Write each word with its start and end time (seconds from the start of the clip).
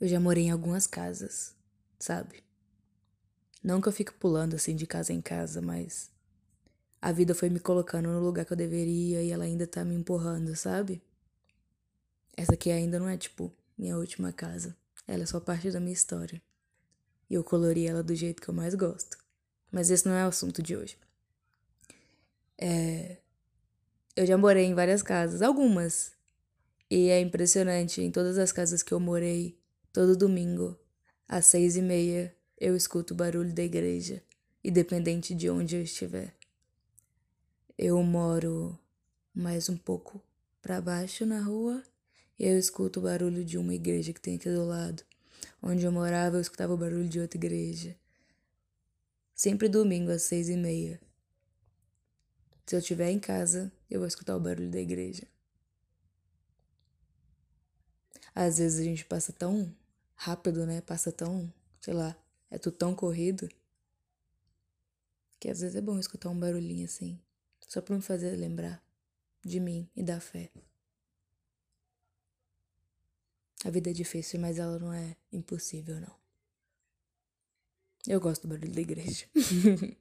Eu 0.00 0.08
já 0.08 0.20
morei 0.20 0.44
em 0.44 0.50
algumas 0.50 0.86
casas, 0.86 1.54
sabe? 1.98 2.44
Não 3.62 3.80
que 3.80 3.88
eu 3.88 3.92
fique 3.92 4.12
pulando 4.12 4.54
assim 4.54 4.76
de 4.76 4.86
casa 4.86 5.12
em 5.12 5.20
casa, 5.20 5.62
mas 5.62 6.10
a 7.00 7.12
vida 7.12 7.34
foi 7.34 7.48
me 7.48 7.58
colocando 7.58 8.08
no 8.08 8.20
lugar 8.20 8.44
que 8.44 8.52
eu 8.52 8.56
deveria 8.56 9.22
e 9.22 9.30
ela 9.30 9.44
ainda 9.44 9.66
tá 9.66 9.84
me 9.84 9.94
empurrando, 9.94 10.54
sabe? 10.54 11.02
Essa 12.36 12.54
aqui 12.54 12.70
ainda 12.70 12.98
não 12.98 13.08
é 13.08 13.16
tipo 13.16 13.52
minha 13.76 13.96
última 13.96 14.32
casa. 14.32 14.76
Ela 15.06 15.22
é 15.22 15.26
só 15.26 15.40
parte 15.40 15.70
da 15.70 15.80
minha 15.80 15.92
história. 15.92 16.42
E 17.30 17.34
eu 17.34 17.42
colori 17.42 17.86
ela 17.86 18.02
do 18.02 18.14
jeito 18.14 18.42
que 18.42 18.48
eu 18.48 18.54
mais 18.54 18.74
gosto. 18.74 19.16
Mas 19.70 19.90
esse 19.90 20.06
não 20.06 20.14
é 20.14 20.24
o 20.24 20.28
assunto 20.28 20.62
de 20.62 20.76
hoje. 20.76 20.98
É... 22.58 23.16
Eu 24.14 24.26
já 24.26 24.36
morei 24.36 24.64
em 24.64 24.74
várias 24.74 25.02
casas, 25.02 25.42
algumas. 25.42 26.12
E 26.90 27.08
é 27.08 27.20
impressionante, 27.20 28.00
em 28.00 28.10
todas 28.10 28.38
as 28.38 28.52
casas 28.52 28.82
que 28.82 28.92
eu 28.92 29.00
morei, 29.00 29.58
todo 29.96 30.14
domingo, 30.14 30.78
às 31.26 31.46
seis 31.46 31.74
e 31.74 31.80
meia, 31.80 32.36
eu 32.60 32.76
escuto 32.76 33.14
o 33.14 33.16
barulho 33.16 33.54
da 33.54 33.62
igreja, 33.62 34.22
independente 34.62 35.34
de 35.34 35.48
onde 35.48 35.74
eu 35.74 35.80
estiver. 35.80 36.36
Eu 37.78 38.02
moro 38.02 38.78
mais 39.34 39.70
um 39.70 39.76
pouco 39.78 40.22
para 40.60 40.82
baixo 40.82 41.24
na 41.24 41.40
rua 41.40 41.82
e 42.38 42.44
eu 42.44 42.58
escuto 42.58 43.00
o 43.00 43.04
barulho 43.04 43.42
de 43.42 43.56
uma 43.56 43.74
igreja 43.74 44.12
que 44.12 44.20
tem 44.20 44.36
aqui 44.36 44.50
do 44.50 44.66
lado. 44.66 45.02
Onde 45.62 45.86
eu 45.86 45.90
morava, 45.90 46.36
eu 46.36 46.42
escutava 46.42 46.74
o 46.74 46.76
barulho 46.76 47.08
de 47.08 47.18
outra 47.18 47.38
igreja. 47.38 47.96
Sempre 49.34 49.66
domingo 49.66 50.10
às 50.10 50.24
seis 50.24 50.50
e 50.50 50.58
meia. 50.58 51.00
Se 52.66 52.76
eu 52.76 52.80
estiver 52.80 53.08
em 53.08 53.18
casa, 53.18 53.72
eu 53.88 54.00
vou 54.00 54.06
escutar 54.06 54.36
o 54.36 54.40
barulho 54.40 54.70
da 54.70 54.78
igreja. 54.78 55.26
Às 58.34 58.58
vezes 58.58 58.78
a 58.78 58.84
gente 58.84 59.06
passa 59.06 59.32
tão 59.32 59.74
rápido, 60.16 60.66
né? 60.66 60.80
Passa 60.80 61.12
tão, 61.12 61.52
sei 61.80 61.94
lá, 61.94 62.16
é 62.50 62.58
tudo 62.58 62.76
tão 62.76 62.94
corrido. 62.94 63.48
Que 65.38 65.50
às 65.50 65.60
vezes 65.60 65.76
é 65.76 65.80
bom 65.80 65.98
escutar 65.98 66.30
um 66.30 66.38
barulhinho 66.38 66.86
assim, 66.86 67.20
só 67.68 67.80
para 67.80 67.94
me 67.94 68.02
fazer 68.02 68.34
lembrar 68.34 68.82
de 69.44 69.60
mim 69.60 69.88
e 69.94 70.02
da 70.02 70.18
fé. 70.18 70.50
A 73.64 73.70
vida 73.70 73.90
é 73.90 73.92
difícil, 73.92 74.40
mas 74.40 74.58
ela 74.58 74.78
não 74.78 74.92
é 74.92 75.16
impossível, 75.32 76.00
não. 76.00 76.14
Eu 78.06 78.20
gosto 78.20 78.42
do 78.42 78.48
barulho 78.48 78.72
da 78.72 78.80
igreja. 78.80 79.26